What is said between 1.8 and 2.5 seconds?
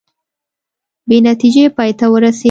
ته ورسیدې